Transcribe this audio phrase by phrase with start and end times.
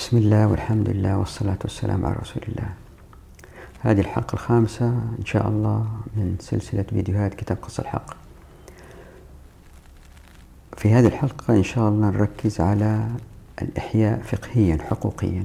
[0.00, 2.68] بسم الله والحمد لله والصلاة والسلام على رسول الله
[3.80, 8.16] هذه الحلقة الخامسة إن شاء الله من سلسلة فيديوهات كتاب قص الحق
[10.76, 13.08] في هذه الحلقة إن شاء الله نركز على
[13.62, 15.44] الإحياء فقهيا حقوقيا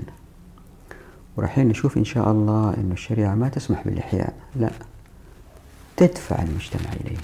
[1.38, 4.72] وراح نشوف إن شاء الله أن الشريعة ما تسمح بالإحياء لا
[5.98, 7.18] تدفع المجتمع إليه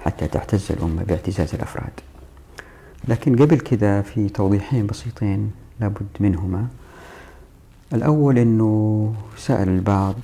[0.00, 2.00] حتى تعتز الأمة باعتزاز الأفراد
[3.08, 6.66] لكن قبل كذا في توضيحين بسيطين لابد منهما.
[7.92, 10.14] الأول أنه سأل البعض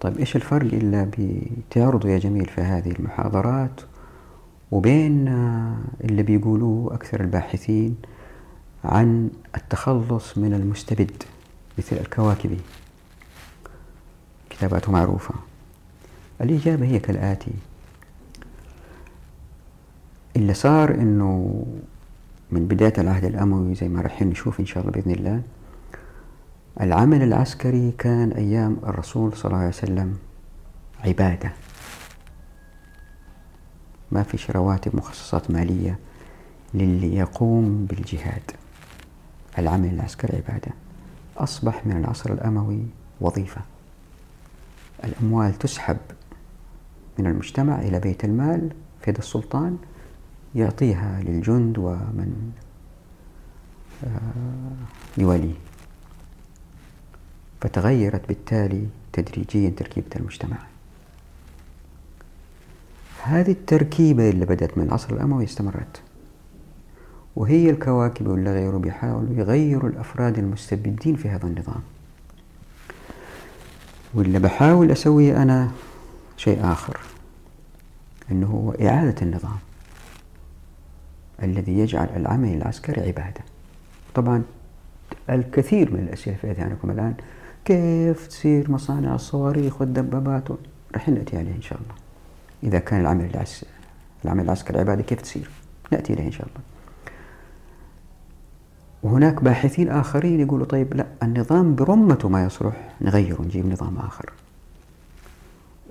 [0.00, 3.80] طيب إيش الفرق إلا بتعرضوا يا جميل في هذه المحاضرات؟
[4.70, 5.28] وبين
[6.04, 7.96] اللي بيقولوه أكثر الباحثين
[8.84, 11.22] عن التخلص من المستبد
[11.78, 12.58] مثل الكواكبي.
[14.50, 15.34] كتاباته معروفة.
[16.40, 17.52] الإجابة هي كالآتي.
[20.36, 21.64] اللي صار أنه
[22.52, 25.42] من بداية العهد الأموي زي ما راح نشوف إن شاء الله بإذن الله
[26.80, 30.18] العمل العسكري كان أيام الرسول صلى الله عليه وسلم
[31.04, 31.52] عبادة.
[34.12, 35.98] ما فيش رواتب مخصصات مالية
[36.74, 38.50] للي يقوم بالجهاد.
[39.58, 40.72] العمل العسكري عبادة.
[41.36, 42.86] أصبح من العصر الأموي
[43.20, 43.60] وظيفة.
[45.04, 45.96] الأموال تسحب
[47.18, 48.72] من المجتمع إلى بيت المال
[49.02, 49.78] في يد السلطان
[50.54, 52.52] يعطيها للجند ومن
[54.04, 55.54] آه، يواليه
[57.60, 60.56] فتغيرت بالتالي تدريجيا تركيبة المجتمع.
[63.22, 66.02] هذه التركيبة اللي بدأت من العصر الأموي استمرت
[67.36, 71.82] وهي الكواكب ولا غيره بيحاولوا يغيروا الأفراد المستبدين في هذا النظام.
[74.14, 75.70] واللي بحاول أسويه أنا
[76.36, 77.00] شيء آخر
[78.30, 79.58] أنه هو إعادة النظام.
[81.42, 83.40] الذي يجعل العمل العسكري عبادة.
[84.14, 84.42] طبعا
[85.30, 87.14] الكثير من الأسئلة في أذهانكم الآن
[87.64, 90.48] كيف تصير مصانع الصواريخ والدبابات؟
[90.96, 91.94] رح نأتي عليه إن شاء الله.
[92.62, 93.70] إذا كان العمل العسكري
[94.24, 95.50] العمل العسكري عبادة كيف تصير؟
[95.92, 96.60] نأتي إليه إن شاء الله.
[99.02, 104.32] وهناك باحثين آخرين يقولوا طيب لا النظام برمته ما يصلح نغيره نجيب نظام آخر.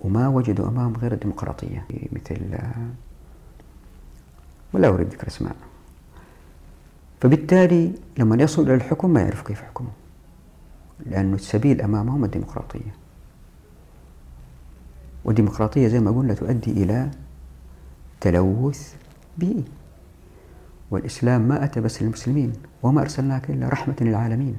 [0.02, 2.58] وما وجدوا أمام غير الديمقراطية مثل
[4.74, 5.56] ولا أريد ذكر أسماء.
[7.22, 9.90] فبالتالي لما يصل إلى الحكم ما يعرف كيف يحكمه
[11.06, 12.96] لأن السبيل أمامهم الديمقراطية.
[15.26, 17.12] والديمقراطية زي ما قلنا تؤدي إلى
[18.22, 18.94] تلوث
[19.38, 19.64] بيئي
[20.92, 24.58] والإسلام ما أتى بس للمسلمين وما أرسلناك إلا رحمة للعالمين.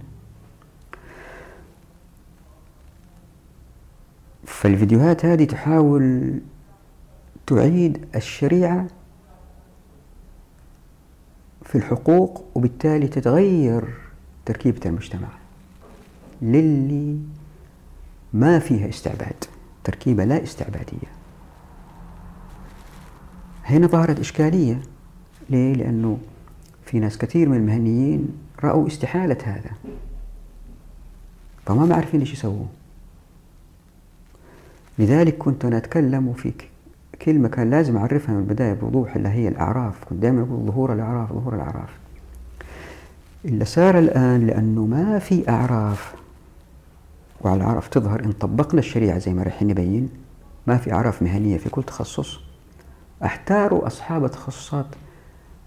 [4.47, 6.41] فالفيديوهات هذه تحاول
[7.47, 8.87] تعيد الشريعة
[11.65, 13.84] في الحقوق وبالتالي تتغير
[14.47, 15.28] تركيبة المجتمع.
[16.43, 17.19] للي
[18.33, 19.45] ما فيها استعباد
[19.84, 21.09] تركيبة لا استعبادية.
[23.65, 24.83] هنا ظهرت إشكالية.
[25.51, 26.19] ليه؟ لأنه
[26.84, 28.28] في ناس كثير من المهنيين
[28.65, 29.71] رأوا استحالة هذا.
[31.67, 32.67] فما ما عارفين إيش يسووا.
[34.99, 36.72] لذلك كنت أنا أتكلم فيك
[37.25, 40.05] كلمة كان لازم أعرفها من البداية بوضوح اللي هي الأعراف.
[40.05, 41.99] كنت دائما أقول ظهور الأعراف ظهور الأعراف.
[43.44, 46.15] اللي صار الآن لأنه ما في أعراف.
[47.41, 50.09] وعلى الأعراف تظهر إن طبقنا الشريعة زي ما رح نبين
[50.66, 52.41] ما في أعراف مهنية في كل تخصص.
[53.25, 54.87] احتاروا أصحاب التخصصات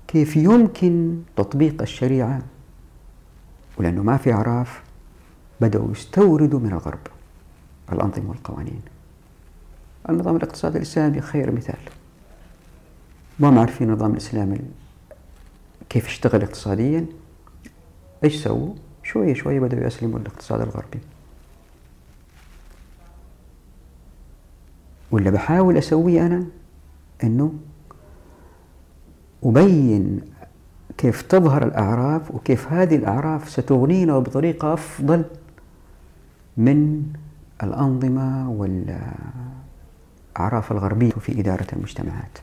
[0.07, 2.41] كيف يمكن تطبيق الشريعة؟
[3.77, 4.83] ولأنه ما في أعراف
[5.61, 6.99] بدأوا يستوردوا من الغرب
[7.91, 8.81] الأنظمة والقوانين.
[10.09, 11.79] النظام الاقتصادي الإسلامي خير مثال.
[13.39, 14.59] ما عارفين النظام الإسلامي
[15.89, 17.05] كيف يشتغل اقتصاديا.
[18.23, 18.73] إيش سووا؟
[19.03, 20.99] شوية شوية بدأوا يسلموا الاقتصاد الغربي.
[25.11, 26.45] واللي بحاول أسويه أنا
[27.23, 27.53] أنه
[29.43, 30.22] أبين
[30.97, 35.25] كيف تظهر الأعراف وكيف هذه الأعراف ستغنينا بطريقة أفضل
[36.57, 37.03] من
[37.63, 38.49] الأنظمة
[40.35, 42.37] والأعراف الغربية في إدارة المجتمعات.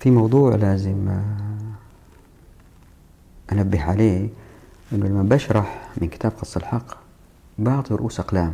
[0.00, 1.20] في موضوع لازم
[3.52, 4.28] أنبه عليه
[4.92, 6.96] أنه لما بشرح من كتاب قص الحق
[7.58, 8.52] بعطي رؤوس أقلام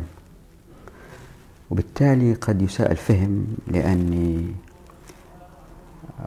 [1.69, 4.53] وبالتالي قد يساء الفهم لأني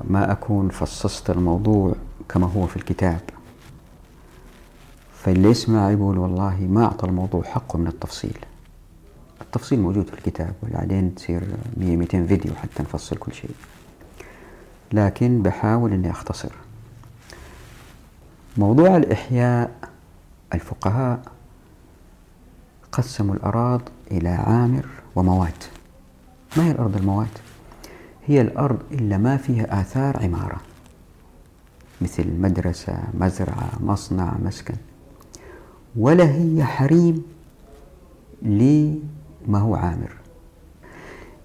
[0.04, 1.94] ما أكون فصصت الموضوع
[2.28, 3.20] كما هو في الكتاب.
[5.14, 8.38] فاللي يسمع يقول والله ما أعطى الموضوع حقه من التفصيل.
[9.40, 11.42] التفصيل موجود في الكتاب وبعدين تصير
[11.76, 13.50] 100 200 فيديو حتى نفصل كل شيء.
[14.92, 16.52] لكن بحاول إني أختصر.
[18.56, 19.70] موضوع الإحياء
[20.54, 21.22] الفقهاء
[22.92, 24.86] قسموا الأراض إلى عامر
[25.16, 25.64] وموات.
[26.56, 27.38] ما هي الأرض الموات؟
[28.26, 30.60] هي الأرض إلا ما فيها آثار عمارة.
[32.00, 34.74] مثل مدرسة مزرعة مصنع مسكن.
[35.96, 37.22] ولا هي حريم
[39.46, 40.12] لما هو عامر؟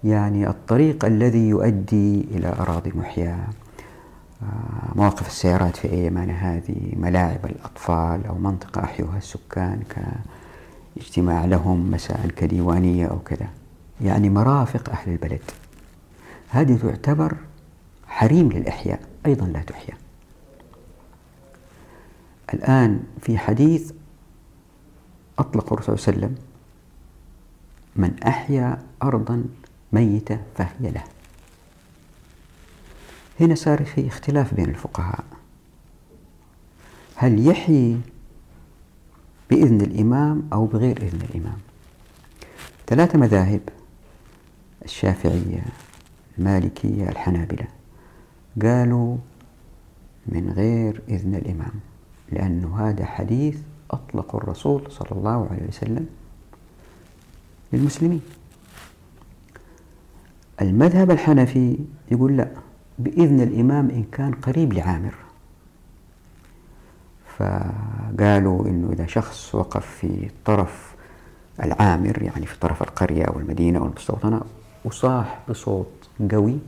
[0.04, 3.48] يعني الطريق الذي يؤدي إلى أراضي محياة
[4.42, 9.82] آه، مواقف السيارات في أيامنا هذه ملاعب الأطفال أو منطقة أحيوها السكان
[10.96, 13.48] كاجتماع لهم مساء كديوانية أو كذا.
[14.00, 15.42] يعني مرافق أهل البلد.
[16.48, 17.36] هذه تعتبر
[18.06, 19.94] حريم للإحياء أيضا لا تحيا.
[22.54, 23.92] الآن في حديث
[25.38, 26.49] أطلق الرسول صلى الله عليه وسلم.
[27.96, 29.44] من أحيا أرضا
[29.92, 31.04] ميتة فهي له.
[33.40, 35.24] هنا صار في اختلاف بين الفقهاء.
[37.14, 38.00] هل يحيي
[39.50, 41.58] بإذن الإمام أو بغير إذن الإمام؟
[42.86, 43.60] ثلاثة مذاهب
[44.84, 45.62] الشافعية
[46.38, 47.66] المالكية الحنابلة
[48.62, 49.16] قالوا
[50.26, 51.72] من غير إذن الإمام
[52.32, 53.58] لأن هذا حديث
[53.90, 56.06] أطلق الرسول صلى الله عليه وسلم
[57.72, 58.20] للمسلمين.
[60.60, 61.78] المذهب الحنفي
[62.10, 62.48] يقول لا
[62.98, 65.14] بإذن الإمام إن كان قريب لعامر.
[67.38, 70.94] فقالوا إنه إذا شخص وقف في طرف
[71.62, 74.40] العامر يعني في طرف القرية أو المدينة أو المستوطنة
[74.84, 76.58] وصاح بصوت قوي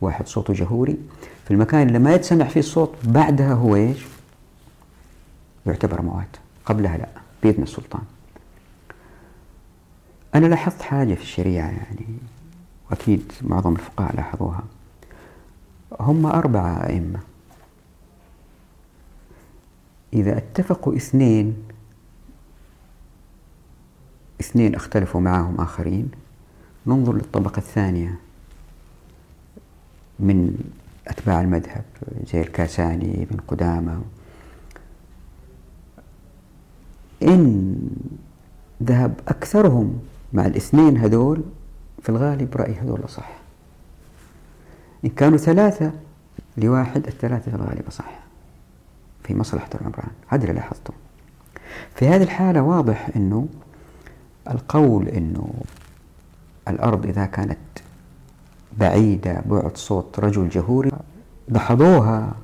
[0.00, 0.98] واحد صوته جهوري
[1.44, 4.04] في المكان اللي ما يتسمع فيه الصوت بعدها هو إيش؟
[5.66, 6.36] يعتبر موات.
[6.66, 7.08] قبلها لا
[7.42, 8.02] بإذن السلطان.
[10.34, 12.06] أنا لاحظت حاجة في الشريعة يعني
[12.90, 14.62] وأكيد معظم الفقهاء لاحظوها.
[16.00, 17.20] هم أربعة أئمة.
[20.12, 21.56] إذا اتفقوا اثنين
[24.40, 26.10] اثنين اختلفوا معهم آخرين
[26.86, 28.18] ننظر للطبقة الثانية
[30.18, 30.58] من
[31.08, 31.84] أتباع المذهب
[32.32, 34.02] زي الكاساني بن قدامة.
[37.22, 37.76] إن
[38.82, 40.00] ذهب أكثرهم
[40.34, 41.42] مع الاثنين هذول
[42.02, 43.30] في الغالب رأي هذول صح.
[45.04, 45.92] إن كانوا ثلاثة
[46.56, 48.18] لواحد الثلاثة في الغالب صح.
[49.24, 50.10] في مصلحة العمران.
[50.26, 50.94] هذا اللي لاحظته.
[51.94, 53.48] في هذه الحالة واضح أنه
[54.50, 55.54] القول أنه
[56.68, 57.58] الأرض إذا كانت
[58.78, 60.90] بعيدة بعد صوت رجل جهوري
[61.48, 62.34] دحضوها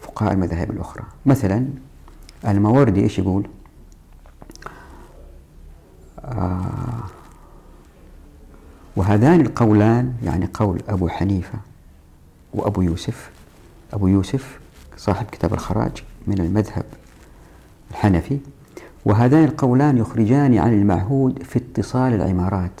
[0.00, 1.04] فقهاء المذاهب الأخرى.
[1.26, 1.68] مثلا
[2.48, 3.46] الماوردي إيش يقول؟
[8.96, 11.58] وهذان القولان يعني قول أبو حنيفة
[12.54, 13.30] وأبو يوسف
[13.92, 14.60] أبو يوسف
[14.96, 16.84] صاحب كتاب الخراج من المذهب
[17.90, 18.38] الحنفي
[19.04, 22.80] وهذان القولان يخرجان عن المعهود في اتصال العمارات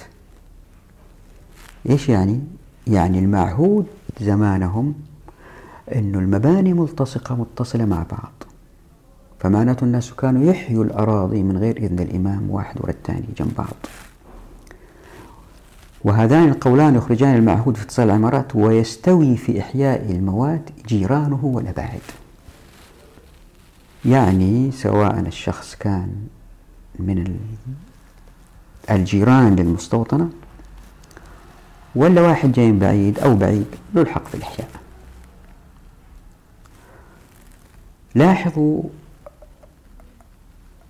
[1.88, 2.40] إيش يعني؟
[2.86, 3.86] يعني المعهود
[4.20, 4.94] زمانهم
[5.94, 8.49] أن المباني ملتصقة متصلة مع بعض
[9.40, 13.76] فمعناته الناس كانوا يحيوا الأراضي من غير إذن الإمام واحد ورا الثاني جنب بعض.
[16.04, 22.00] وهذان القولان يخرجان المعهود في اتصال العمارات ويستوي في إحياء الموات جيرانه والأباعد
[24.04, 26.14] يعني سواء الشخص كان
[26.98, 27.36] من
[28.90, 30.30] الجيران للمستوطنة
[31.94, 34.68] ولا واحد جاي من بعيد أو بعيد له الحق في الإحياء.
[38.14, 38.82] لاحظوا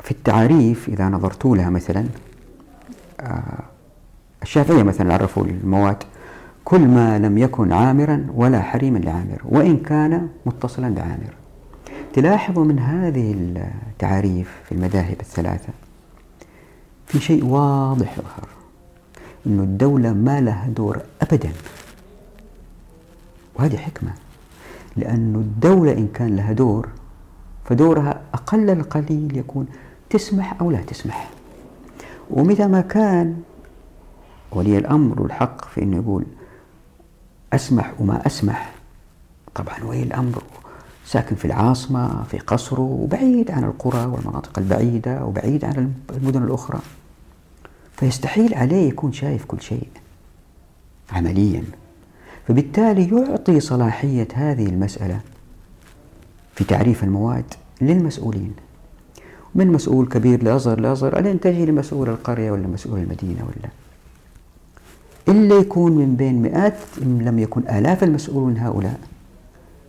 [0.03, 2.07] في التعاريف إذا نظرتوا لها مثلا
[3.21, 3.63] آه،
[4.43, 6.05] الشافعية مثلا عرفوا الموات
[6.65, 11.35] كل ما لم يكن عامرا ولا حريما لعامر وإن كان متصلا بعامر
[12.13, 13.35] تلاحظوا من هذه
[13.91, 15.73] التعاريف في المذاهب الثلاثة
[17.07, 18.49] في شيء واضح يظهر
[19.47, 21.53] أن الدولة ما لها دور أبدا.
[23.55, 24.11] وهذه حكمة
[24.97, 26.89] لأن الدولة إن كان لها دور
[27.65, 29.67] فدورها أقل القليل يكون
[30.11, 31.31] تسمح أو لا تسمح.
[32.31, 33.43] ومتى ما كان
[34.53, 36.25] ولي الأمر الحق في أنه يقول
[37.53, 38.73] أسمح وما أسمح.
[39.55, 40.43] طبعا ولي الأمر
[41.07, 46.81] ساكن في العاصمة في قصره وبعيد عن القرى والمناطق البعيدة وبعيد عن المدن الأخرى.
[47.97, 49.89] فيستحيل عليه يكون شايف كل شيء
[51.13, 51.65] عمليا.
[52.49, 55.21] فبالتالي يعطي صلاحية هذه المسألة
[56.55, 58.55] في تعريف المواد للمسؤولين.
[59.55, 63.71] من مسؤول كبير لأصغر لأصغر ألين تجي لمسؤول القرية ولا مسؤول المدينة ولا؟
[65.29, 69.01] إلا يكون من بين مئات إن لم يكن آلاف المسؤولون هؤلاء.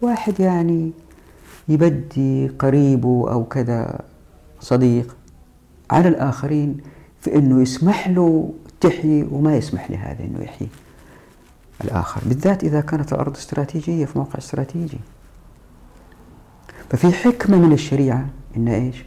[0.01, 0.91] واحد يعني
[1.67, 3.99] يبدي قريبه أو كذا
[4.59, 5.15] صديق
[5.91, 6.77] على الآخرين
[7.21, 10.67] في أنه يسمح له تحيي وما يسمح لهذا أنه يحيي
[11.83, 12.21] الآخر.
[12.25, 14.99] بالذات إذا كانت الأرض استراتيجية في موقع استراتيجي.
[16.89, 18.25] ففي حكمة من الشريعة
[18.57, 19.03] إن إيش؟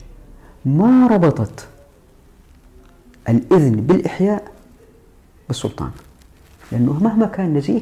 [0.64, 1.68] ما ربطت
[3.28, 4.52] الإذن بالإحياء
[5.48, 5.90] بالسلطان؟
[6.72, 7.80] لأنه مهما كان نزيه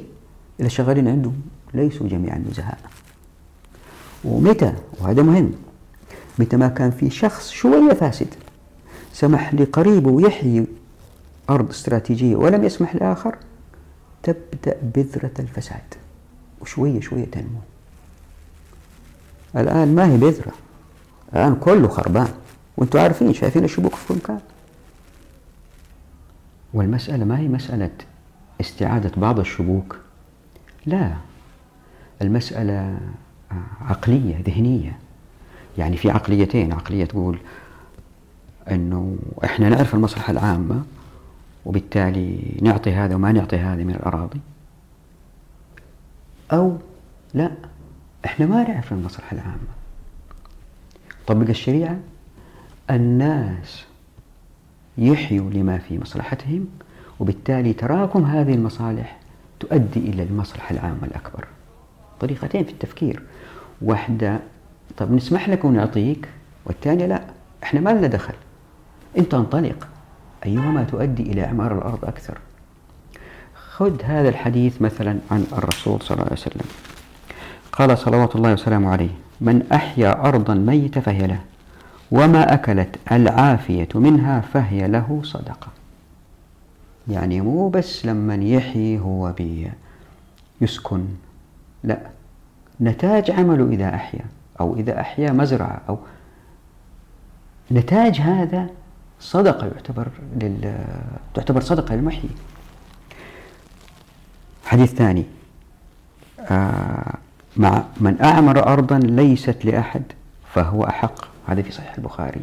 [0.61, 1.43] إذا شغالين عندهم
[1.75, 2.79] ليسوا جميعا نزهاء.
[4.25, 5.53] ومتى؟ وهذا مهم.
[6.39, 8.35] متى ما كان في شخص شوية فاسد
[9.13, 10.67] سمح لقريبه يحيي
[11.51, 13.37] أرض استراتيجية ولم يسمح لآخر
[14.23, 15.95] تبدأ بذرة الفساد
[16.61, 17.61] وشوية شوية تنمو.
[19.57, 20.53] الآن ما هي بذرة؟
[21.33, 22.29] الآن كله خربان.
[22.77, 24.41] وأنتم عارفين شايفين الشبوك في كل مكان.
[26.75, 27.91] والمسألة ما هي مسألة
[28.61, 29.97] استعادة بعض الشبوك؟
[30.87, 31.17] لا
[32.23, 32.99] المسألة
[33.81, 34.99] عقلية ذهنية.
[35.79, 37.39] يعني في عقليتين عقلية تقول
[38.71, 40.83] أنه إحنا نعرف المصلحة العامة
[41.67, 44.41] وبالتالي نعطي هذا وما نعطي هذا من الأراضي.
[46.53, 46.77] أو
[47.35, 47.51] لا
[48.25, 49.73] إحنا ما نعرف المصلحة العامة.
[51.27, 51.99] طبق الشريعة
[52.97, 53.85] الناس
[54.99, 56.67] يحيوا لما في مصلحتهم
[57.21, 59.17] وبالتالي تراكم هذه المصالح
[59.61, 61.45] تؤدي إلى المصلحة العامة الأكبر
[62.21, 63.23] طريقتين في التفكير.
[63.83, 64.39] واحدة
[64.97, 66.29] طب نسمح لك ونعطيك
[66.65, 67.23] والثانية لا
[67.63, 68.35] إحنا ما لنا دخل.
[69.19, 69.89] انت انطلق
[70.47, 72.39] أيهما تؤدي إلى إعمار الأرض أكثر؟
[73.71, 76.67] خذ هذا الحديث مثلا عن الرسول صلى الله عليه وسلم.
[77.73, 81.41] قال صلوات الله وسلامه عليه من أحيا أرضا ميتة فهي له.
[82.13, 85.69] وما أكلت العافية منها فهي له صدقة.
[87.09, 89.71] يعني مو بس لما يحيي هو بي
[90.61, 91.05] يسكن
[91.85, 91.99] لا
[92.81, 94.25] نتاج عمله إذا أحيا
[94.61, 95.99] أو إذا أحيا مزرعة أو
[97.73, 98.67] نتاج هذا
[99.21, 100.09] صدقة يعتبر
[100.41, 100.75] لل...
[101.35, 102.31] تعتبر صدقة للمحيي.
[104.65, 105.25] حديث ثاني
[106.41, 107.15] آه
[107.57, 110.03] مع من أعمر أرضا ليست لأحد
[110.55, 111.32] فهو أحق.
[111.47, 112.41] هذا في صحيح البخاري.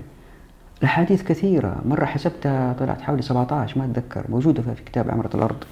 [0.80, 1.82] الأحاديث كثيرة.
[1.86, 4.26] مرة حسبتها طلعت حوالي 17 ما أتذكر.
[4.30, 5.64] موجودة في كتاب عمرة الأرض.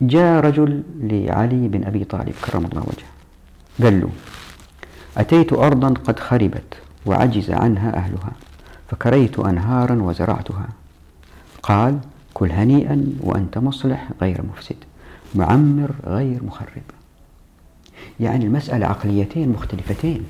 [0.00, 3.12] جاء رجل لعلي بن أبي طالب كرم الله وجهه.
[3.82, 4.10] قال له
[5.16, 6.74] أتيت أرضا قد خربت
[7.06, 8.32] وعجز عنها أهلها
[8.90, 10.68] فكريت أنهارا وزرعتها.
[11.62, 11.98] قال
[12.34, 14.76] كل هنيئا وأنت مصلح غير مفسد
[15.34, 16.82] معمر غير مخرب.
[18.20, 20.24] يعني المسألة عقليتين مختلفتين.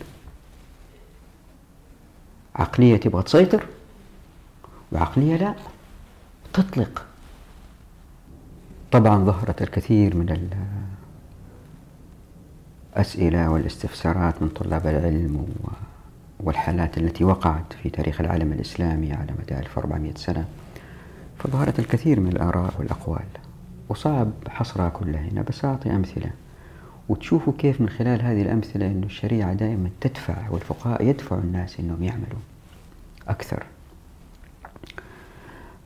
[2.57, 3.67] عقلية تبغى تسيطر
[4.93, 5.55] وعقلية لا
[6.53, 7.07] تطلق.
[8.93, 10.51] طبعا ظهرت الكثير من
[12.97, 15.47] الأسئلة والاستفسارات من طلاب العلم
[16.41, 20.45] والحالات التي وقعت في تاريخ العالم الإسلامي على مدى 1400 سنة.
[21.39, 23.27] فظهرت الكثير من الآراء والأقوال
[23.89, 26.31] وصعب حصرها كلها هنا بس أعطي أمثلة.
[27.09, 32.39] وتشوفوا كيف من خلال هذه الأمثلة أن الشريعة دائما تدفع والفقهاء يدفعوا الناس أنهم يعملوا
[33.29, 33.63] أكثر.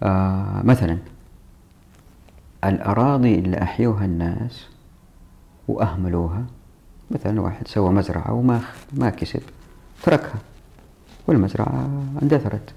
[0.02, 0.98] آه مثلا
[2.64, 4.66] الأراضي اللي أحيوها الناس
[5.68, 6.44] وأهملوها
[7.10, 8.60] مثلا واحد سوى مزرعة وما
[8.92, 9.42] ما كسب
[10.02, 10.38] تركها
[11.26, 11.90] والمزرعة
[12.22, 12.74] اندثرت.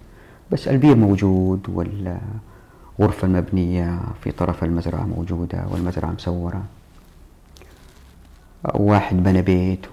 [0.52, 6.64] بس البير موجود والغرفة المبنية في طرف المزرعة موجودة والمزرعة مسورة
[8.64, 9.86] واحد بنى بيت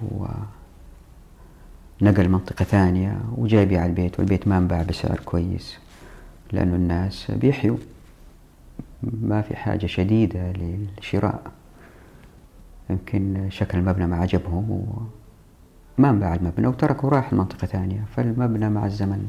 [2.03, 5.79] ونقل منطقة ثانية وجاي يبيع البيت والبيت ما انباع بسعر كويس
[6.53, 7.77] لأنه الناس بيحيوا.
[9.03, 11.43] ما في حاجة شديدة للشراء.
[12.91, 14.71] يمكن شكل المبنى ما عجبهم
[15.99, 18.05] وما انباع المبنى وتركوا راح لمنطقة ثانية.
[18.17, 19.29] فالمبنى مع الزمن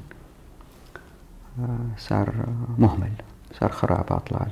[1.59, 2.45] آه، صار
[2.77, 3.11] مهمل
[3.59, 4.51] صار خراب أطلال.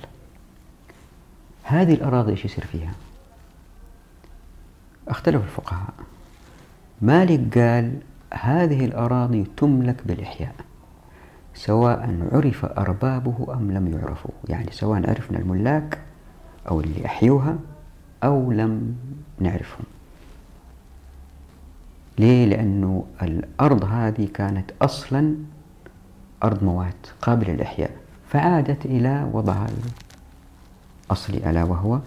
[1.63, 2.93] هذه الأراضي إيش يصير فيها؟
[5.07, 5.93] اختلف الفقهاء.
[7.01, 7.99] مالك قال
[8.33, 10.55] هذه الأراضي تملك بالإحياء
[11.53, 15.99] سواء عرف أربابه أم لم يعرفوا يعني سواء عرفنا الملاك
[16.69, 17.57] أو اللي أحيوها
[18.23, 18.95] أو لم
[19.39, 19.85] نعرفهم.
[22.17, 25.35] ليه؟ لأنه الأرض هذه كانت أصلا
[26.43, 27.91] أرض موات قابلة للإحياء
[28.29, 29.67] فعادت إلى وضعها
[31.07, 31.99] الأصلي ألا وهو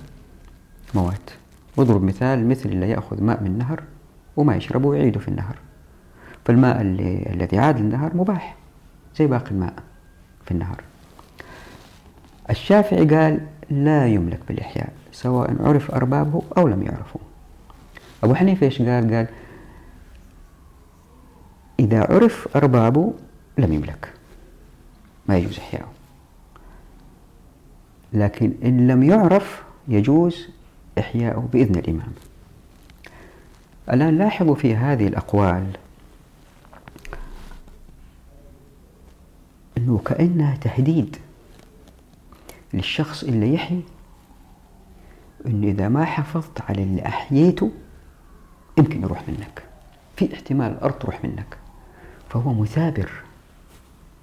[0.95, 1.31] موات.
[1.79, 3.83] واضرب مثال مثل اللي يأخذ ماء من نهر
[4.37, 5.57] وما يشربه ويعيده في النهر.
[6.45, 8.57] فالماء اللي الذي عاد للنهر مباح
[9.17, 9.75] زي باقي الماء
[10.45, 10.81] في النهر.
[12.51, 17.21] الشافعي قال لا يملك بالإحياء سواء عرف أربابه أو لم يعرفوا.
[18.25, 19.27] أبو حنيفة إيش قال؟ قال
[21.81, 23.13] إذا عرف أربابه
[23.59, 24.13] لم يملك
[25.29, 25.93] ما يجوز إحياؤه
[28.13, 30.49] لكن إن لم يعرف يجوز
[30.99, 32.13] إحياؤه بإذن الإمام.
[33.93, 35.67] الآن لاحظوا في هذه الأقوال
[39.79, 41.17] أنه كأنها تهديد
[42.75, 43.83] للشخص اللي يحيي
[45.47, 47.71] أنه إذا ما حافظت على اللي أحييته
[48.79, 49.63] يمكن يروح منك.
[50.17, 51.57] في احتمال الأرض تروح منك.
[52.29, 53.11] فهو مثابر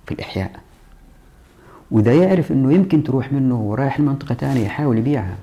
[0.05, 0.60] في الإحياء.
[1.91, 5.38] وإذا يعرف أنه يمكن تروح منه ورايح لمنطقة ثانية يحاول يبيعها.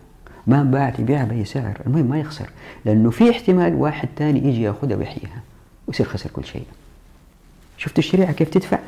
[0.46, 1.80] ما باعت يبيعها بأي سعر.
[1.86, 2.50] المهم ما يخسر
[2.84, 5.42] لأنه في احتمال واحد ثاني يجي يأخذها ويحييها
[5.86, 6.66] ويصير خسر كل شيء.
[7.76, 8.78] شفت الشريعة كيف تدفع؟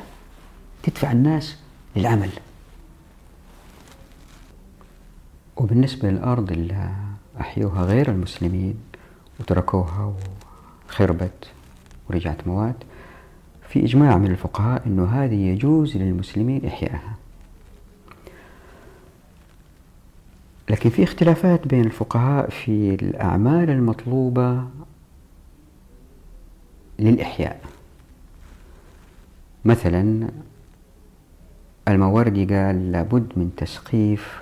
[0.83, 1.57] تدفع الناس
[1.95, 2.29] للعمل.
[5.57, 6.91] وبالنسبة للأرض اللي
[7.41, 8.75] أحيوها غير المسلمين
[9.39, 10.13] وتركوها
[10.89, 11.49] وخربت
[12.09, 12.75] ورجعت مواد
[13.69, 17.14] في إجماع من الفقهاء أنه هذه يجوز للمسلمين إحيائها.
[20.69, 24.63] لكن في اختلافات بين الفقهاء في الأعمال المطلوبة
[26.99, 27.61] للإحياء.
[29.65, 30.29] مثلا
[31.87, 34.41] الموردي قال لابد من تسقيف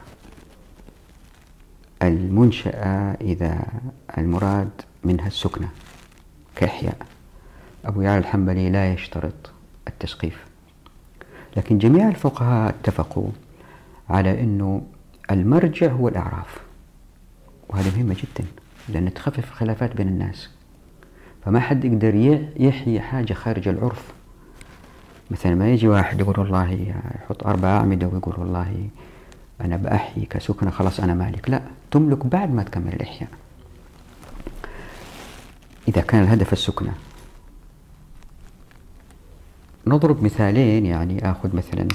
[2.01, 3.63] المنشأة إذا
[4.17, 4.69] المراد
[5.03, 5.69] منها السكنة
[6.55, 6.97] كإحياء.
[7.85, 9.51] أبو يعلى الحنبلي لا يشترط
[9.87, 10.45] التسقيف.
[11.57, 13.29] لكن جميع الفقهاء اتفقوا
[14.09, 14.81] على أنه
[15.31, 16.57] المرجع هو الأعراف.
[17.69, 18.47] وهذا مهمة جدا
[18.89, 20.49] لأن تخفف الخلافات بين الناس.
[21.45, 22.15] فما حد يقدر
[22.57, 24.13] يحيي حاجة خارج العرف.
[25.31, 28.89] مثلا ما يجي واحد يقول والله يحط أربع أعمدة ويقول والله
[29.61, 31.49] أنا بأحيي كسكنة خلاص أنا مالك.
[31.49, 31.61] لا
[31.91, 33.29] تملك بعد ما تكمل الإحياء.
[35.87, 36.93] إذا كان الهدف السكنة.
[39.87, 41.87] نضرب مثالين يعني آخذ مثلا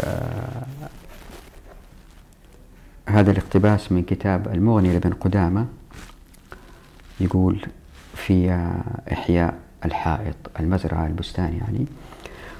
[0.00, 0.66] آه
[3.08, 5.66] هذا الاقتباس من كتاب المغني لابن قدامة.
[7.20, 7.66] يقول
[8.14, 8.68] في
[9.12, 11.86] إحياء الحائط المزرعة البستان يعني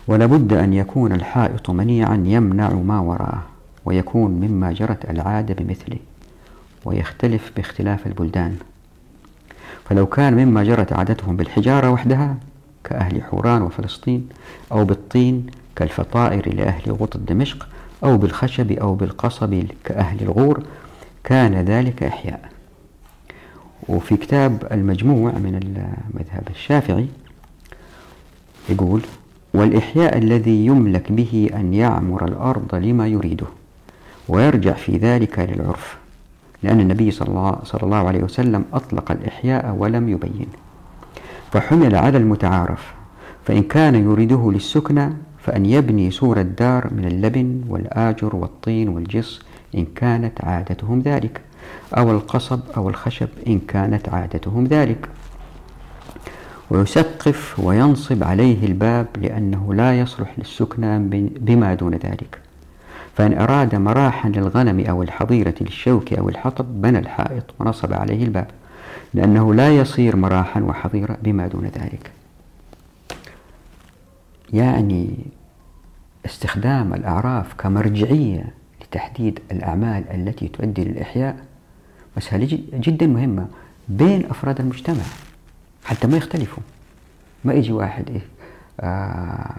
[0.06, 3.42] ولا بد أن يكون الحائط منيعا يمنع ما وراءه
[3.84, 5.98] ويكون مما جرت العادة بمثله
[6.84, 8.56] ويختلف باختلاف البلدان.
[9.88, 12.36] فلو كان مما جرت عادتهم بالحجارة وحدها
[12.84, 14.28] كأهل حوران وفلسطين
[14.72, 17.68] أو بالطين كالفطائر لأهل غوط دمشق
[18.04, 20.62] أو بالخشب أو بالقصب كأهل الغور
[21.24, 22.48] كان ذلك إحياء.
[23.88, 27.06] وفي كتاب المجموع من المذهب الشافعي
[28.68, 29.02] يقول
[29.54, 33.46] والإحياء الذي يملك به أن يعمر الأرض لما يريده
[34.28, 35.98] ويرجع في ذلك للعرف
[36.62, 37.28] لأن النبي صلى
[37.74, 40.46] الله, عليه وسلم أطلق الإحياء ولم يبين.
[41.52, 42.94] فحمل على المتعارف
[43.44, 45.12] فإن كان يريده للسكنى
[45.48, 49.40] فأن يبني سور الدار من اللبن والآجر والطين والجص
[49.74, 51.40] إن كانت عادتهم ذلك
[51.98, 55.08] أو القصب أو الخشب إن كانت عادتهم ذلك.
[56.70, 60.98] ويسقف وينصب عليه الباب لأنه لا يصلح للسكنى
[61.38, 62.38] بما دون ذلك.
[63.16, 68.50] فإن أراد مراحا للغنم أو الحظيرة للشوك أو الحطب بنى الحائط ونصب عليه الباب
[69.14, 72.10] لأنه لا يصير مراحا وحظيرة بما دون ذلك.
[74.52, 75.37] يعني
[76.28, 78.44] استخدام الأعراف كمرجعية
[78.82, 81.36] لتحديد الأعمال التي تؤدي للإحياء
[82.16, 83.46] مسألة جدا مهمة
[83.88, 85.02] بين أفراد المجتمع
[85.84, 86.62] حتى ما يختلفوا.
[87.44, 88.20] ما يجي واحد إيه
[88.80, 89.50] آه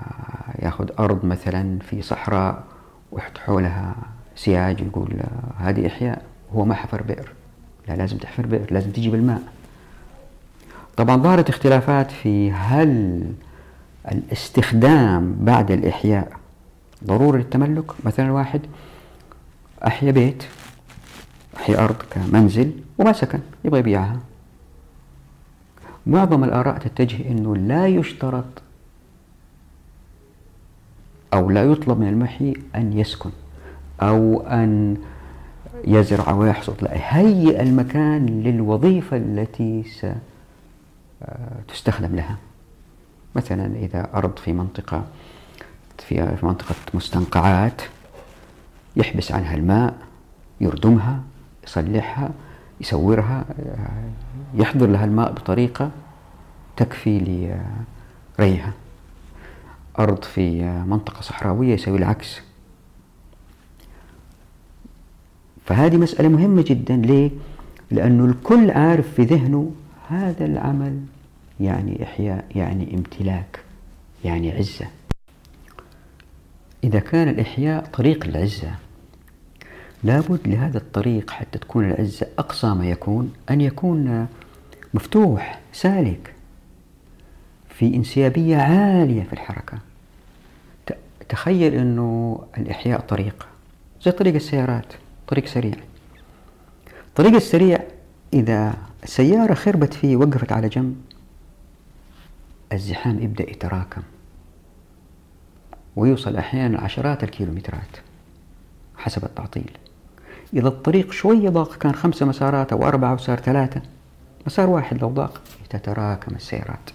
[0.61, 2.63] ياخذ أرض مثلا في صحراء
[3.11, 3.95] ويحط حولها
[4.35, 6.21] سياج يقول آه هذه إحياء
[6.53, 7.31] هو ما حفر بئر.
[7.87, 9.41] لا لازم تحفر بئر لازم تجيب الماء.
[10.97, 13.23] طبعا ظهرت اختلافات في هل
[14.11, 16.38] الاستخدام بعد الإحياء
[17.05, 18.61] ضروري للتملك مثلا واحد
[19.87, 20.43] أحيا بيت
[21.57, 24.19] أحيا أرض كمنزل وما سكن يبغى يبيعها.
[26.07, 28.45] معظم الآراء تتجه أنه لا يشترط
[31.33, 33.29] أو لا يطلب من المحيي أن يسكن
[34.01, 34.97] أو أن
[35.87, 39.83] يزرع ويحصد لا هيئ المكان للوظيفة التي
[41.67, 42.37] ستستخدم لها.
[43.35, 45.03] مثلا إذا أرض في منطقة
[46.01, 47.81] في منطقة مستنقعات
[48.95, 49.93] يحبس عنها الماء
[50.61, 51.21] يردمها
[51.63, 52.31] يصلحها
[52.81, 53.45] يسورها
[54.53, 55.91] يحضر لها الماء بطريقة
[56.77, 57.19] تكفي
[58.39, 58.73] لريها.
[59.99, 62.41] أرض في منطقة صحراوية يسوي العكس.
[65.65, 66.95] فهذه مسألة مهمة جدا.
[66.95, 67.31] ليه؟
[67.91, 69.71] لأنه الكل عارف في ذهنه
[70.09, 70.99] هذا العمل
[71.59, 73.59] يعني إحياء يعني امتلاك
[74.25, 74.87] يعني عزة.
[76.83, 78.71] إذا كان الإحياء طريق العزة.
[80.03, 84.27] لابد لهذا الطريق حتى تكون العزة أقصى ما يكون أن يكون
[84.93, 86.33] مفتوح سالك
[87.69, 89.79] في انسيابية عالية في الحركة.
[91.29, 93.47] تخيل أنه الإحياء طريق.
[94.05, 94.93] زي طريق السيارات
[95.27, 95.75] طريق سريع.
[97.07, 97.79] الطريق السريع
[98.33, 100.95] إذا سيارة خربت فيه وقفت على جنب
[102.73, 104.01] الزحام يبدأ يتراكم.
[105.99, 107.97] ويوصل أحيانا عشرات الكيلومترات
[108.97, 109.71] حسب التعطيل.
[110.53, 113.81] إذا الطريق شوية ضاق كان خمسة مسارات أو أربعة وصار ثلاثة
[114.47, 116.89] مسار واحد لو ضاق تتراكم السيارات.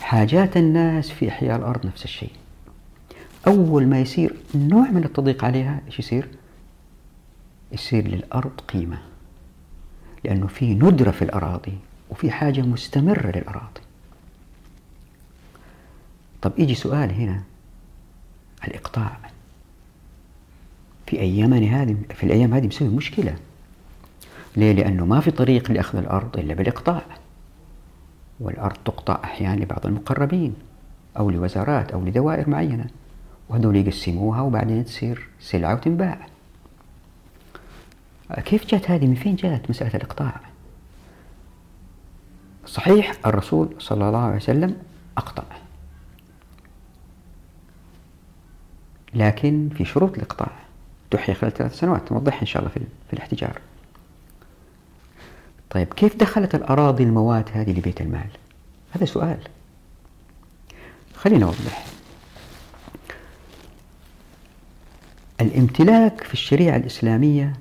[0.00, 2.32] حاجات الناس في إحياء الأرض نفس الشيء.
[3.46, 6.28] أول ما يصير نوع من التضييق عليها إيش يصير؟
[7.72, 8.98] يصير للأرض قيمة
[10.24, 11.78] لأنه في ندرة في الأراضي
[12.10, 13.80] وفي حاجة مستمرة للأراضي.
[16.42, 17.42] طب يجي سؤال هنا.
[18.64, 19.18] الإقطاع.
[21.06, 23.36] في أيامنا هذه في الأيام هذه مسوي مشكلة.
[24.56, 27.02] ليه؟ لأنه ما في طريق لأخذ الأرض إلا بالإقطاع.
[28.40, 30.54] والأرض تقطع أحيانا لبعض المقربين
[31.18, 32.86] أو لوزارات أو لدوائر معينة
[33.48, 36.26] وهذول يقسموها وبعدين تصير سلعة وتنباع.
[38.44, 40.40] كيف جات هذه؟ من فين جات مسألة الإقطاع؟
[42.66, 44.76] صحيح الرسول صلى الله عليه وسلم
[45.18, 45.59] أقطع.
[49.14, 50.50] لكن في شروط الإقطاع
[51.10, 52.72] تحيي خلال ثلاث سنوات نوضحها إن شاء الله
[53.08, 53.58] في الاحتجار.
[55.70, 58.30] طيب كيف دخلت الأراضي المواد هذه لبيت المال؟
[58.92, 59.38] هذا سؤال.
[61.14, 61.86] خلينا نوضح.
[65.40, 67.52] الامتلاك في الشريعة الإسلامية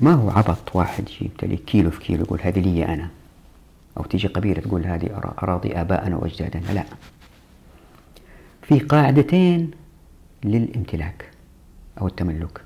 [0.00, 3.08] ما هو عبط واحد يمتلك كيلو في كيلو يقول هذه لي أنا؟
[3.96, 6.72] أو تيجي قبيلة تقول هذه أراضي آبائنا وأجدادنا.
[6.72, 6.84] لا.
[8.70, 9.70] في قاعدتين
[10.44, 11.30] للامتلاك
[12.00, 12.60] أو التملك.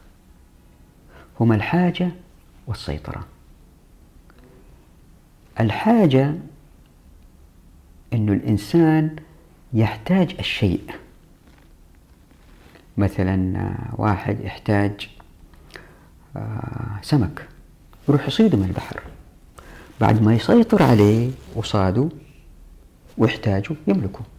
[1.41, 2.11] هما الحاجة
[2.67, 3.27] والسيطرة.
[5.61, 6.35] الحاجة
[8.13, 9.17] أن الإنسان
[9.73, 10.85] يحتاج الشيء.
[12.97, 15.09] مثلا واحد يحتاج
[16.37, 17.49] آه، سمك
[18.09, 19.03] يروح يصيده من البحر.
[20.01, 22.09] بعد ما يسيطر عليه وصاده
[23.19, 24.34] ويحتاجه يملكه.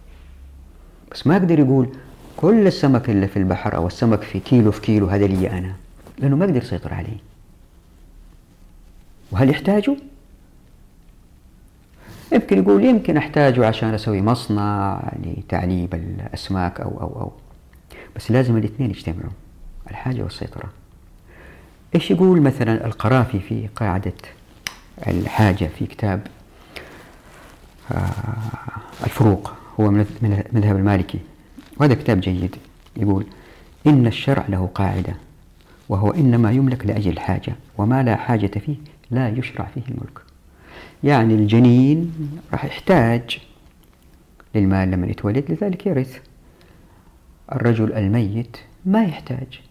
[1.11, 1.89] بس ما يقدر يقول
[2.37, 5.75] كل السمك اللي في البحر أو السمك في كيلو في كيلو هذا لي أنا
[6.19, 7.17] لأنه ما يقدر يسيطر عليه.
[9.31, 9.95] وهل يحتاجه؟
[12.31, 17.31] يمكن يقول يمكن أحتاجه عشان أسوي مصنع لتعليب الأسماك أو أو أو.
[18.15, 19.31] بس لازم الاثنين يجتمعوا
[19.91, 20.69] الحاجة والسيطرة.
[21.95, 24.13] إيش يقول مثلا القرافي في قاعدة
[25.07, 26.27] الحاجة في كتاب
[27.91, 28.09] آه،
[29.03, 30.05] الفروق؟ هو من
[30.53, 31.19] المذهب المالكي.
[31.77, 32.55] وهذا كتاب جيد.
[32.97, 33.25] يقول
[33.87, 35.15] إن الشرع له قاعدة
[35.89, 38.75] وهو إنما يملك لأجل الحاجة وما لا حاجة فيه
[39.11, 40.19] لا يشرع فيه الملك.
[41.03, 42.13] يعني الجنين
[42.51, 43.39] راح يحتاج
[44.55, 46.19] للمال لما يتولد لذلك يرث.
[47.51, 49.61] الرجل الميت ما يحتاج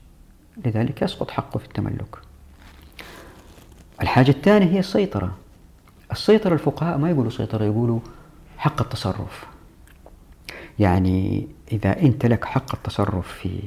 [0.65, 2.19] لذلك يسقط حقه في التملك.
[4.03, 5.37] الحاجة الثانية هي السيطرة.
[6.13, 8.01] السيطرة الفقهاء ما يقولوا سيطرة يقولوا
[8.59, 9.54] حق التصرف.
[10.79, 13.61] يعني إذا أنت لك حق التصرف في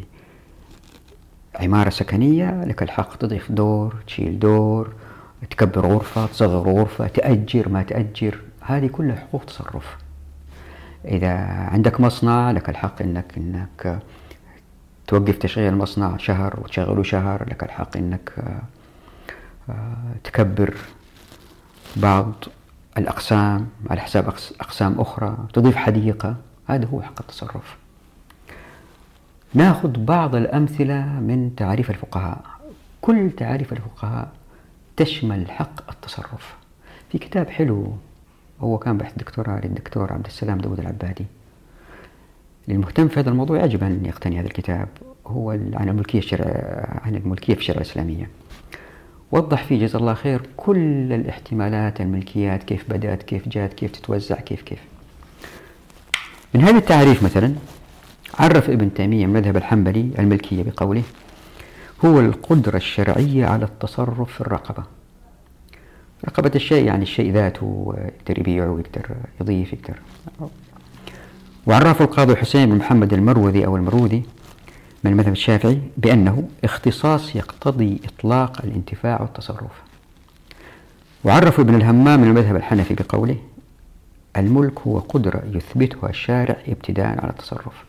[1.56, 4.94] عمارة سكنية لك الحق تضيف دور تشيل دور
[5.50, 8.40] تكبر غرفة تصغر غرفة تأجر ما تأجر.
[8.62, 9.98] هذه كلها حقوق تصرف.
[11.06, 14.00] إذا عندك مصنع لك الحق إنك إنك
[15.08, 17.50] توقف تشغيل المصنع شهر وتشغله شهر.
[17.50, 18.34] لك الحق إنك
[19.70, 19.74] آه،
[20.24, 20.78] تكبر
[21.96, 22.34] بعض
[22.98, 25.38] الأقسام على حساب أقسام أخرى.
[25.54, 26.36] تضيف حديقة.
[26.68, 27.78] هذا هو حق التصرف.
[29.54, 32.42] ناخذ بعض الأمثلة من تعريف الفقهاء.
[33.02, 34.32] كل تعريف الفقهاء
[34.98, 36.56] تشمل حق التصرف.
[37.12, 37.94] في كتاب حلو
[38.62, 41.26] هو كان بحث دكتوراه للدكتور عبد السلام داود العبادي.
[42.68, 44.88] للمهتم في هذا الموضوع يجب أن يقتني هذا الكتاب.
[45.28, 48.30] هو عن الملكية الشرع عن الملكية في الشريعة الإسلامية.
[49.32, 54.62] وضح فيه جزا الله خير كل الاحتمالات الملكيات كيف بدأت كيف جات كيف تتوزع كيف
[54.62, 54.80] كيف.
[56.58, 57.56] من هذا التعريف مثلا
[58.40, 61.04] عرف ابن تيمية المذهب الحنبلي الملكية بقوله
[62.06, 64.84] هو القدرة الشرعية على التصرف في الرقبة.
[66.26, 70.00] رقبة الشيء يعني الشيء ذاته يقدر يبيعه ويقدر يضيف يقدر.
[71.68, 74.24] وعرفه القاضي حسين بن محمد المروذي أو المروذي
[75.04, 79.82] من المذهب الشافعي بأنه اختصاص يقتضي إطلاق الانتفاع والتصرف.
[81.24, 83.38] وعرف ابن الهمام من المذهب الحنفي بقوله
[84.38, 87.84] الملك هو قدرة يثبتها الشارع ابتداء على التصرف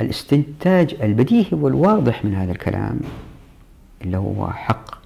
[0.00, 3.00] الاستنتاج البديهي والواضح من هذا الكلام
[4.02, 4.98] اللي هو حق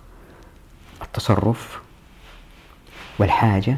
[1.02, 1.80] التصرف
[3.18, 3.76] والحاجة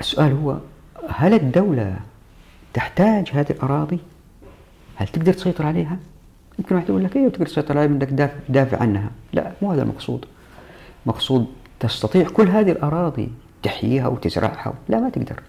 [0.00, 0.58] السؤال هو
[1.08, 1.96] هل الدولة
[2.74, 3.98] تحتاج هذه الأراضي؟
[4.96, 5.98] هل تقدر تسيطر عليها؟
[6.58, 10.24] يمكن واحد يقول لك أيوه تقدر تسيطر عليها بدك تدافع عنها، لا مو هذا المقصود.
[11.06, 11.46] مقصود
[11.82, 13.28] تستطيع كل هذه الأراضي
[13.62, 15.42] تحييها وتزرعها، لا ما تقدر.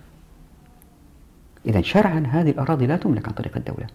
[1.65, 3.87] إذا شرعا هذه الأراضي لا تملك عن طريق الدولة.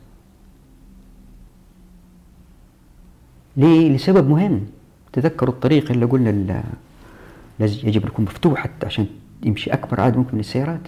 [3.56, 4.66] ليه؟ لسبب مهم
[5.12, 6.64] تذكروا الطريق اللي قلنا
[7.60, 9.06] يجب أن يكون مفتوح حتى عشان
[9.42, 10.80] يمشي أكبر عدد ممكن من السيارات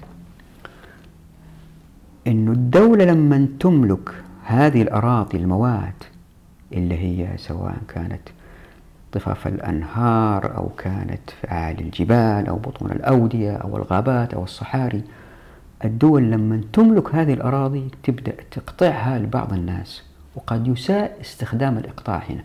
[2.27, 5.95] إنه الدولة لما تملك هذه الأراضي المواد
[6.73, 8.21] اللي هي سواء كانت
[9.15, 15.03] ضفاف الأنهار أو كانت في أعالي الجبال أو بطون الأودية أو الغابات أو الصحاري.
[15.85, 20.03] الدول لما تملك هذه الأراضي تبدأ تقطعها لبعض الناس
[20.35, 22.45] وقد يساء استخدام الإقطاع هنا.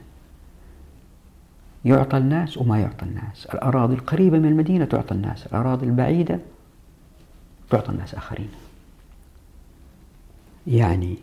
[1.85, 3.45] يعطى الناس وما يعطى الناس.
[3.45, 6.39] الأراضي القريبة من المدينة تعطى الناس الأراضي البعيدة
[7.69, 8.49] تعطى الناس آخرين.
[10.67, 11.17] يعني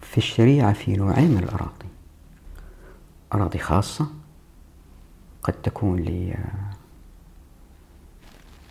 [0.00, 1.85] في الشريعة في نوعين من الأراضي.
[3.36, 4.06] أراضي خاصة
[5.42, 6.26] قد تكون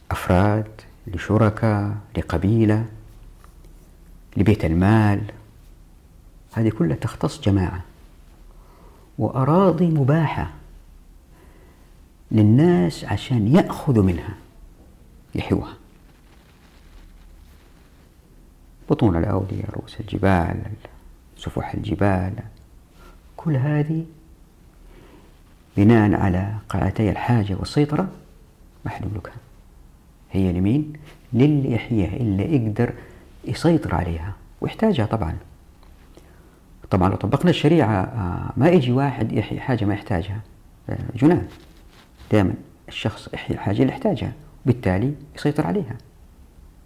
[0.09, 2.85] لأفراد لشركاء لقبيلة
[4.37, 5.31] لبيت المال.
[6.53, 7.81] هذه كلها تختص جماعة.
[9.17, 10.53] وأراضي مباحة
[12.31, 14.35] للناس عشان يأخذوا منها
[15.35, 15.73] يحيوها.
[18.89, 20.61] بطون الأودية رؤوس الجبال
[21.37, 22.33] سفح الجبال.
[23.37, 24.05] كل هذه
[25.77, 28.07] بناء على قاعدتي الحاجة والسيطرة
[28.85, 29.33] ما حد يملكها
[30.31, 30.93] هي لمين؟
[31.33, 32.93] للي يحييها اللي يقدر
[33.45, 35.37] يسيطر عليها ويحتاجها طبعا.
[36.91, 40.39] طبعا لو طبقنا الشريعة آه، ما يجي واحد يحيي حاجة ما يحتاجها
[40.89, 41.47] آه، جنان.
[42.31, 42.53] دائما
[42.87, 44.33] الشخص يحيي الحاجة اللي يحتاجها
[44.65, 45.97] وبالتالي يسيطر عليها.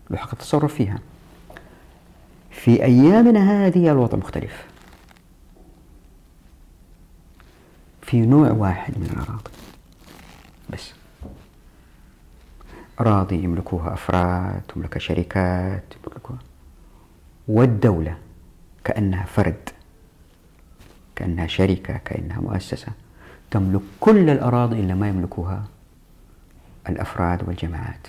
[0.10, 1.00] له حق التصرف فيها.
[2.52, 4.69] في أيامنا هذه الوضع مختلف.
[8.10, 9.52] في نوع واحد من الأراضي.
[10.70, 10.94] بس.
[13.00, 16.40] أراضي يملكوها أفراد تملكها شركات يملكوها.
[17.48, 18.18] والدولة
[18.84, 19.70] كأنها فرد
[21.16, 22.88] كأنها شركة كأنها مؤسسة
[23.52, 25.64] تملك كل الأراضي إلا ما يملكها
[26.90, 28.08] الأفراد والجماعات.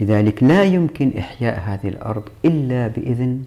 [0.00, 3.44] لذلك لا يمكن إحياء هذه الأرض إلا بإذن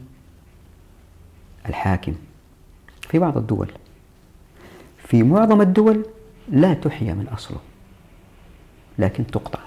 [1.65, 2.15] الحاكم
[3.09, 3.71] في بعض الدول.
[5.09, 6.05] في معظم الدول
[6.49, 7.59] لا تحيا من أصله
[8.99, 9.59] لكن تقطع.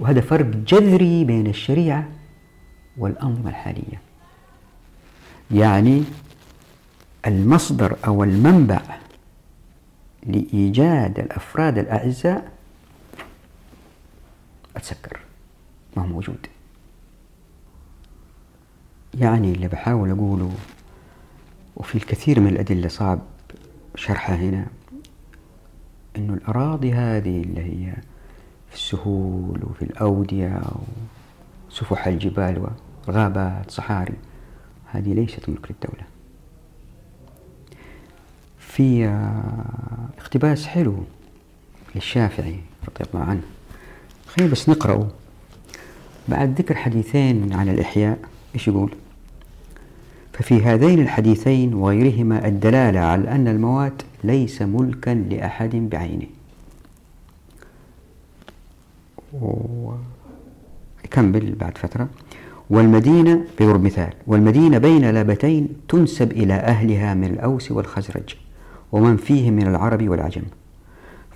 [0.00, 2.08] وهذا فرق جذري بين الشريعة
[2.98, 4.00] والأنظمة الحالية.
[5.50, 6.04] يعني
[7.26, 8.80] المصدر أو المنبع
[10.26, 12.52] لإيجاد الأفراد الأعزاء
[14.76, 15.20] أتسكر
[15.96, 16.46] ما هو موجود.
[19.14, 20.52] يعني اللي بحاول أقوله
[21.76, 23.18] وفي الكثير من الأدلة صعب
[23.98, 24.66] شرحها هنا.
[26.16, 27.92] إنه الأراضي هذه اللي هي
[28.68, 30.62] في السهول وفي الأودية
[31.70, 32.70] وسفح الجبال
[33.08, 34.14] وغابات صحاري
[34.86, 36.04] هذه ليست ملك للدولة.
[38.58, 41.04] في آه، اقتباس حلو
[41.94, 43.42] للشافعي رضي الله عنه.
[44.26, 45.08] خلينا بس نقرأه.
[46.28, 48.18] بعد ذكر حديثين عن الإحياء
[48.54, 48.94] إيش يقول؟
[50.38, 56.26] ففي هذين الحديثين وغيرهما الدلالة على أن الموات ليس ملكا لأحد بعينه.
[61.04, 62.08] ويكمل بعد فترة.
[62.70, 64.12] والمدينة بضرب مثال.
[64.26, 68.34] والمدينة بين لابتين تنسب إلى أهلها من الأوس والخزرج
[68.92, 70.42] ومن فيهم من العرب والعجم.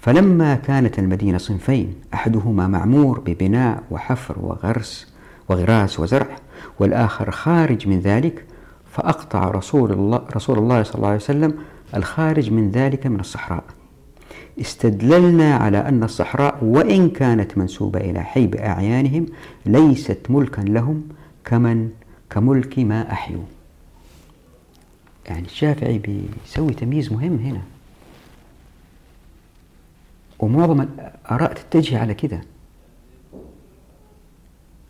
[0.00, 5.12] فلما كانت المدينة صنفين أحدهما معمور ببناء وحفر وغرس
[5.48, 6.26] وغراس وزرع
[6.78, 8.44] والآخر خارج من ذلك
[8.92, 11.58] فأقطع رسول الله, رسول الله صلى الله عليه وسلم
[11.94, 13.64] الخارج من ذلك من الصحراء.
[14.60, 19.26] استدللنا على أن الصحراء وإن كانت منسوبة إلى حي بأعيانهم
[19.66, 21.08] ليست ملكا لهم
[21.44, 21.90] كمن
[22.30, 23.44] كملك ما أحيوا.
[25.26, 27.62] يعني الشافعي بيسوي تمييز مهم هنا.
[30.38, 32.40] ومعظم الآراء تتجه على كده.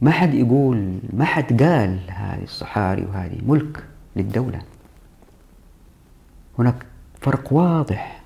[0.00, 3.84] ما حد يقول ما حد قال هذه الصحاري وهذه ملك.
[4.16, 4.62] للدولة.
[6.58, 6.86] هناك
[7.20, 8.22] فرق واضح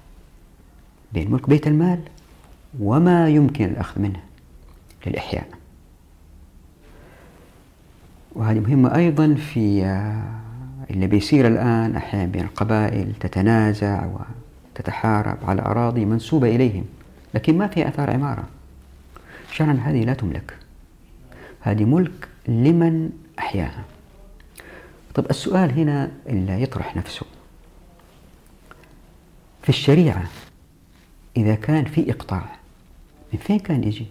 [1.12, 2.00] بين ملك بيت المال
[2.80, 4.20] وما يمكن الأخذ منه
[5.06, 5.48] للإحياء.
[8.32, 9.82] وهذه مهمة أيضا في
[10.90, 14.08] اللي بيصير الآن أحيانا بين القبائل تتنازع
[14.74, 16.84] وتتحارب على أراضي منسوبة إليهم
[17.34, 18.44] لكن ما فيها أثار عمارة.
[19.52, 20.56] شرعا هذه لا تملك.
[21.60, 23.84] هذه ملك لمن أحياها.
[25.16, 27.26] طب السؤال هنا اللي يطرح نفسه.
[29.62, 30.30] في الشريعة
[31.36, 32.56] إذا كان في إقطاع
[33.32, 34.06] من فين كان يجي؟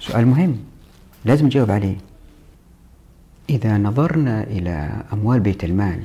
[0.00, 0.64] سؤال مهم
[1.24, 1.96] لازم نجاوب عليه.
[3.50, 6.04] إذا نظرنا إلى أموال بيت المال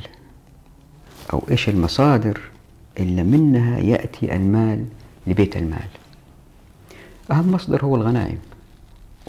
[1.33, 2.41] أو إيش المصادر
[2.99, 4.85] اللي منها يأتي المال
[5.27, 5.87] لبيت المال
[7.31, 8.39] أهم مصدر هو الغنائم.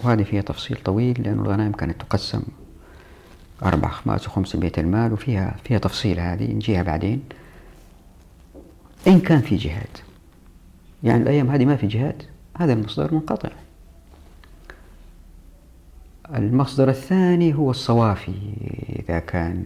[0.04, 2.42] وهذه فيها تفصيل طويل لأن الغنائم كانت تقسم
[3.62, 7.22] أربع خماس وخمس بيت المال وفيها فيها تفصيل هذه نجيها بعدين.
[9.06, 9.96] إن كان في جهاد.
[11.02, 12.22] يعني الأيام هذه ما في جهاد
[12.56, 13.50] هذا المصدر منقطع.
[16.34, 18.34] المصدر الثاني هو الصوافي
[18.98, 19.64] إذا كان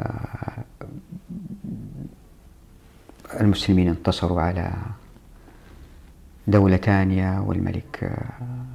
[0.00, 0.64] آه،
[3.40, 4.72] المسلمين انتصروا على
[6.46, 8.67] دولة ثانية والملك آه،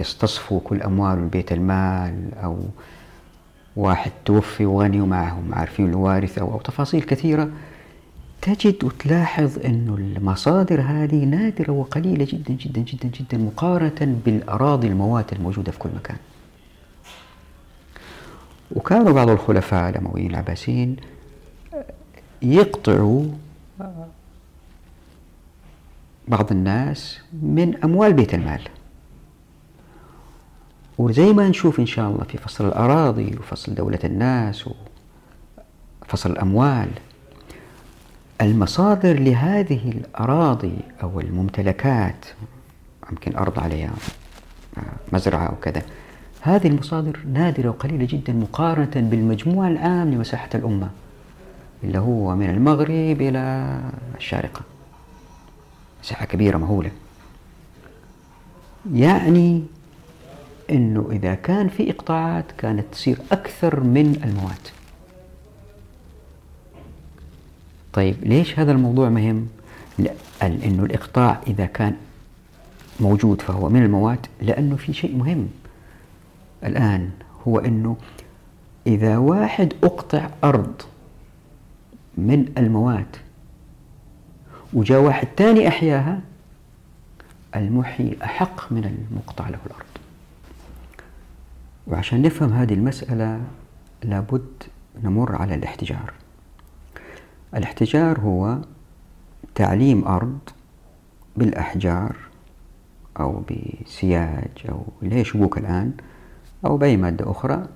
[0.00, 2.58] يستصفوا كل أموال بيت المال أو
[3.76, 7.50] واحد توفي وغني ومعهم عارفين الوارث أو, أو تفاصيل كثيرة.
[8.42, 15.72] تجد وتلاحظ أن المصادر هذه نادرة وقليلة جدا جدا جدا جدا مقارنة بالأراضي الموات الموجودة
[15.72, 16.16] في كل مكان.
[18.72, 20.96] وكانوا بعض الخلفاء الأمويين العباسيين
[22.42, 23.24] يقطعوا
[26.28, 28.60] بعض الناس من أموال بيت المال.
[30.98, 34.68] وزي ما نشوف إن شاء الله في فصل الأراضي وفصل دولة الناس
[36.02, 36.88] وفصل الأموال.
[38.40, 42.26] المصادر لهذه الأراضي أو الممتلكات
[43.10, 43.92] يمكن أرض عليها
[45.12, 45.82] مزرعة أو كذا
[46.40, 50.90] هذه المصادر نادرة وقليلة جدا مقارنة بالمجموع العام لمساحة الأمة
[51.84, 53.80] اللي هو من المغرب إلى
[54.16, 54.60] الشارقة.
[56.04, 56.90] مساحة كبيرة مهولة.
[58.92, 59.64] يعني
[60.70, 64.68] أنه إذا كان في إقطاعات كانت تصير أكثر من المواد.
[67.92, 69.48] طيب ليش هذا الموضوع مهم؟
[69.98, 71.96] لأنه الإقطاع إذا كان
[73.00, 75.48] موجود فهو من المواد لأنه في شيء مهم.
[76.64, 77.10] الآن
[77.48, 77.96] هو أنه
[78.86, 80.82] إذا واحد أقطع أرض
[82.16, 83.16] من المواد
[84.72, 86.20] وجاء واحد ثاني أحياها
[87.56, 89.87] المحيي أحق من المقطع له الأرض.
[91.88, 93.40] وعشان نفهم هذه المسألة
[94.02, 94.62] لابد
[95.02, 96.12] نمر على الاحتجار.
[97.54, 98.58] الاحتجار هو
[99.54, 100.38] تعليم أرض
[101.36, 102.16] بالأحجار
[103.20, 105.92] أو بسياج أو اللي هي شبوك الآن
[106.64, 107.66] أو بأي مادة أخرى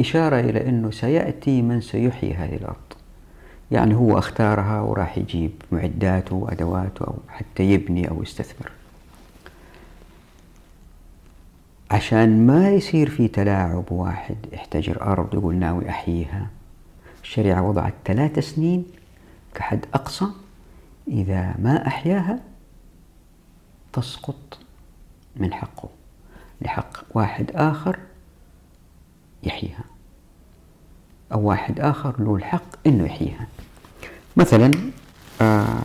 [0.00, 2.76] إشارة إلى أنه سيأتي من سيحيي هذه الأرض.
[3.70, 8.77] يعني هو أختارها وراح يجيب معداته وأدواته أو حتى يبني أو يستثمر.
[11.90, 16.46] عشان ما يصير في تلاعب واحد يحتجر أرض يقول ناوي أحييها.
[17.22, 18.86] الشريعة وضعت ثلاث سنين
[19.54, 20.26] كحد أقصى.
[21.08, 22.40] إذا ما أحياها
[23.92, 24.58] تسقط
[25.36, 25.88] من حقه
[26.60, 27.98] لحق واحد آخر
[29.42, 29.84] يحييها.
[31.32, 33.46] أو واحد آخر له الحق أنه يحييها.
[34.36, 34.70] مثلا
[35.40, 35.82] آه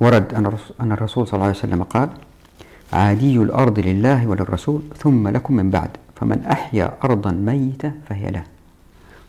[0.00, 0.34] ورد
[0.80, 2.10] أن الرسول صلى الله عليه وسلم قال
[2.92, 8.44] عادي الأرض لله وللرسول ثم لكم من بعد فمن أحيا أرضا ميتة فهي له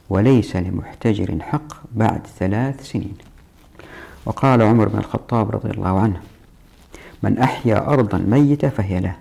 [0.10, 3.17] وليس لمحتجر حق بعد ثلاث سنين.
[4.26, 6.21] وقال عمر بن الخطاب رضي الله عنه
[7.23, 9.15] من أحيا أرضا ميتة فهي له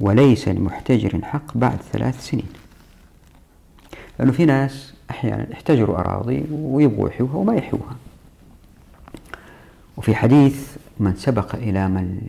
[0.00, 2.48] وليس لمحتجر حق بعد ثلاث سنين.
[4.18, 7.96] لأنه في ناس أحيانا احتجروا أراضي ويبغوا يحيوها وما يحيوها.
[9.96, 12.20] وفي حديث من سبق إلى من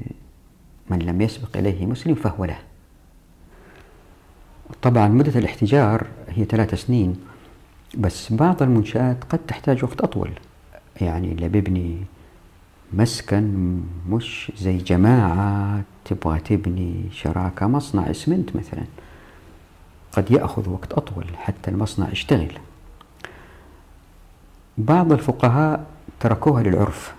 [0.90, 2.60] من لم يسبق إليه مسلم فهو له.
[4.82, 7.18] طبعا مدة الاحتجار هي ثلاث سنين
[7.98, 10.32] بس بعض المنشآت قد تحتاج وقت أطول.
[11.02, 11.98] يعني اللي بيبني
[12.94, 13.80] مسكن
[14.10, 18.84] مش زي جماعة تبغى تبني شراكة مصنع اسمنت مثلا.
[20.12, 22.52] قد يأخذ وقت أطول حتى المصنع يشتغل.
[24.78, 25.86] بعض الفقهاء
[26.20, 27.19] تركوها للعرف.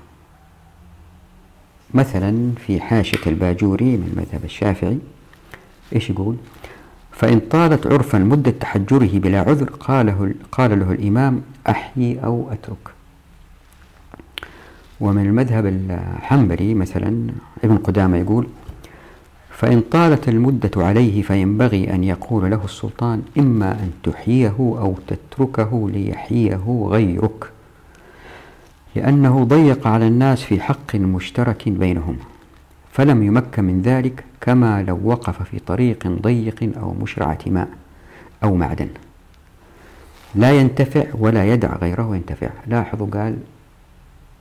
[1.94, 4.98] مثلا في حاشية الباجوري من المذهب الشافعي
[5.94, 6.36] إيش يقول؟
[7.12, 12.94] فإن طالت عرفا مدة تحجره بلا عذر قاله قال له الإمام أحيي أو أترك.
[15.00, 17.26] ومن المذهب الحنبلي مثلا
[17.64, 18.46] ابن قدامة يقول
[19.50, 26.86] فإن طالت المدة عليه فينبغي أن يقول له السلطان إما أن تحييه أو تتركه ليحييه
[26.88, 27.50] غيرك.
[28.94, 32.16] لأنه ضيق على الناس في حق مشترك بينهم
[32.92, 37.68] فلم يمكن من ذلك كما لو وقف في طريق ضيق أو مشرعة ماء
[38.44, 38.88] أو معدن.
[40.34, 43.38] لا ينتفع ولا يدع غيره ينتفع لاحظوا قال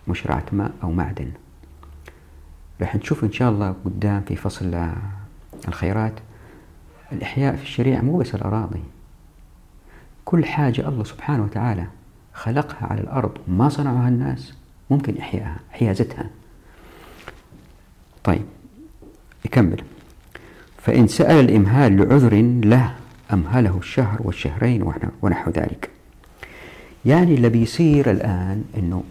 [0.07, 1.31] مشرعة ماء أو معدن.
[2.81, 4.91] راح نشوف إن شاء الله قدام في فصل
[5.67, 6.13] الخيرات.
[7.11, 8.83] الإحياء في الشريعة مو بس الأراضي
[10.25, 11.85] كل حاجة الله سبحانه وتعالى
[12.39, 14.53] خلقها على الأرض وما صنعها الناس.
[14.89, 16.29] ممكن إحيائها حيازتها
[18.23, 18.45] طيب
[19.45, 19.83] يكمل.
[20.77, 22.95] فإن سأل الإمهال لعذر له
[23.33, 25.89] أمهله الشهر والشهرين ونحو ذلك.
[27.05, 29.03] يعني اللي بيصير الآن أنه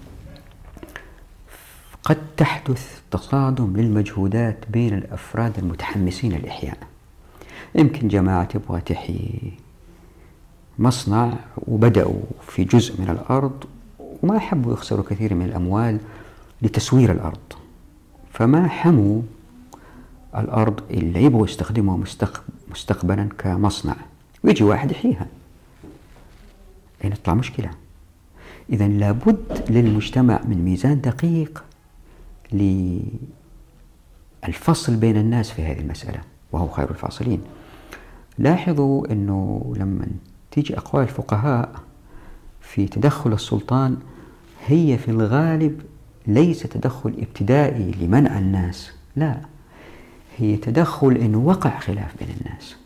[2.03, 6.79] قد تحدث تصادم للمجهودات بين الأفراد المتحمسين للإحياء.
[7.75, 9.53] يمكن جماعة تبغى تحيي
[10.79, 11.33] مصنع
[11.69, 13.65] وبدأوا في جزء من الأرض
[14.23, 15.99] وما حبوا يخسروا كثير من الأموال
[16.63, 17.39] لتسوير الأرض.
[18.33, 19.23] فما حموا
[20.37, 22.05] الأرض اللي يبغوا يستخدموها
[22.71, 23.97] مستقبلا كمصنع.
[24.45, 25.27] ويجي واحد يحييها.
[27.01, 27.71] يعني تطلع مشكلة.
[28.71, 31.65] إذا لابد للمجتمع من ميزان دقيق
[34.43, 36.21] للفصل بين الناس في هذه المسألة
[36.53, 37.41] وهو خير الفاصلين.
[38.39, 40.07] لاحظوا أنه لما
[40.51, 41.73] تيجي أقوال الفقهاء
[42.61, 43.97] في تدخل السلطان
[44.67, 45.81] هي في الغالب
[46.27, 49.41] ليس تدخل ابتدائي لمنع الناس لا
[50.39, 52.77] هي تدخل إن وقع خلاف بين الناس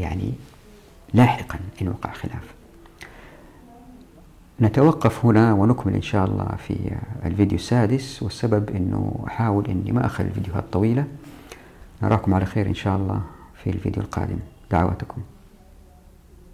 [0.00, 0.32] يعني
[1.14, 2.54] لاحقا إن وقع خلاف.
[4.60, 10.28] نتوقف هنا ونكمل إن شاء الله في الفيديو السادس والسبب أنه أحاول أني ما أخلي
[10.28, 11.04] الفيديوهات طويلة.
[12.02, 13.22] نراكم على خير إن شاء الله
[13.62, 14.38] في الفيديو القادم.
[14.70, 15.22] دعواتكم.